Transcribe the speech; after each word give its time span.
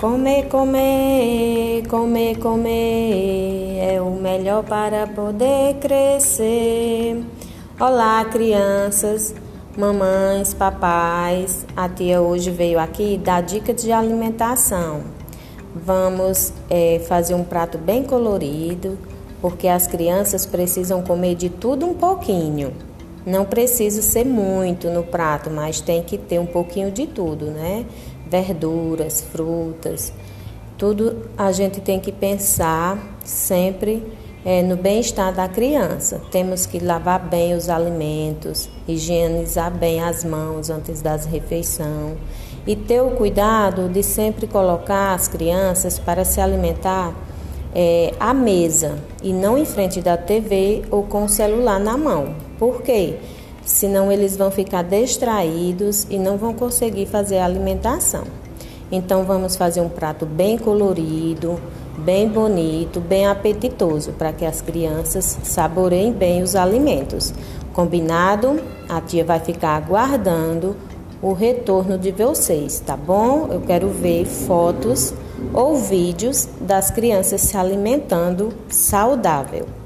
Comer, 0.00 0.48
comer, 0.48 1.86
comer, 1.86 2.38
comer 2.38 3.78
é 3.82 4.00
o 4.00 4.10
melhor 4.12 4.64
para 4.64 5.06
poder 5.06 5.74
crescer. 5.74 7.22
Olá, 7.78 8.24
crianças, 8.24 9.34
mamães, 9.76 10.54
papais. 10.54 11.66
A 11.76 11.86
tia 11.86 12.22
hoje 12.22 12.50
veio 12.50 12.80
aqui 12.80 13.20
dar 13.22 13.42
dicas 13.42 13.82
de 13.82 13.92
alimentação. 13.92 15.02
Vamos 15.74 16.50
é, 16.70 16.98
fazer 17.00 17.34
um 17.34 17.44
prato 17.44 17.76
bem 17.76 18.02
colorido, 18.02 18.96
porque 19.42 19.68
as 19.68 19.86
crianças 19.86 20.46
precisam 20.46 21.02
comer 21.02 21.34
de 21.34 21.50
tudo 21.50 21.84
um 21.84 21.92
pouquinho. 21.92 22.72
Não 23.26 23.44
precisa 23.44 24.00
ser 24.00 24.24
muito 24.24 24.88
no 24.88 25.02
prato, 25.02 25.50
mas 25.50 25.82
tem 25.82 26.02
que 26.02 26.16
ter 26.16 26.38
um 26.38 26.46
pouquinho 26.46 26.90
de 26.90 27.06
tudo, 27.06 27.50
né? 27.50 27.84
Verduras, 28.30 29.20
frutas, 29.20 30.12
tudo 30.78 31.28
a 31.36 31.50
gente 31.52 31.80
tem 31.80 31.98
que 31.98 32.12
pensar 32.12 32.96
sempre 33.24 34.02
é, 34.44 34.62
no 34.62 34.76
bem-estar 34.76 35.34
da 35.34 35.48
criança. 35.48 36.20
Temos 36.30 36.64
que 36.64 36.78
lavar 36.78 37.28
bem 37.28 37.54
os 37.54 37.68
alimentos, 37.68 38.70
higienizar 38.86 39.70
bem 39.70 40.00
as 40.00 40.24
mãos 40.24 40.70
antes 40.70 41.02
das 41.02 41.26
refeições 41.26 42.16
e 42.66 42.76
ter 42.76 43.00
o 43.02 43.10
cuidado 43.10 43.88
de 43.88 44.02
sempre 44.02 44.46
colocar 44.46 45.12
as 45.14 45.28
crianças 45.28 45.98
para 45.98 46.24
se 46.24 46.40
alimentar 46.40 47.12
é, 47.74 48.14
à 48.18 48.32
mesa 48.32 48.98
e 49.22 49.32
não 49.32 49.58
em 49.58 49.64
frente 49.64 50.00
da 50.00 50.16
TV 50.16 50.82
ou 50.90 51.02
com 51.02 51.24
o 51.24 51.28
celular 51.28 51.80
na 51.80 51.96
mão. 51.96 52.34
Por 52.58 52.82
quê? 52.82 53.16
Senão 53.70 54.10
eles 54.10 54.36
vão 54.36 54.50
ficar 54.50 54.82
distraídos 54.82 56.04
e 56.10 56.18
não 56.18 56.36
vão 56.36 56.52
conseguir 56.52 57.06
fazer 57.06 57.38
a 57.38 57.44
alimentação. 57.44 58.24
Então 58.90 59.22
vamos 59.22 59.54
fazer 59.54 59.80
um 59.80 59.88
prato 59.88 60.26
bem 60.26 60.58
colorido, 60.58 61.58
bem 61.96 62.28
bonito, 62.28 63.00
bem 63.00 63.28
apetitoso 63.28 64.10
para 64.12 64.32
que 64.32 64.44
as 64.44 64.60
crianças 64.60 65.38
saboreiem 65.44 66.12
bem 66.12 66.42
os 66.42 66.56
alimentos. 66.56 67.32
Combinado? 67.72 68.60
A 68.88 69.00
tia 69.00 69.24
vai 69.24 69.38
ficar 69.38 69.76
aguardando 69.76 70.76
o 71.22 71.32
retorno 71.32 71.96
de 71.96 72.10
vocês, 72.10 72.80
tá 72.84 72.96
bom? 72.96 73.48
Eu 73.52 73.60
quero 73.60 73.88
ver 73.88 74.26
fotos 74.26 75.14
ou 75.54 75.76
vídeos 75.76 76.48
das 76.60 76.90
crianças 76.90 77.40
se 77.42 77.56
alimentando 77.56 78.52
saudável. 78.68 79.79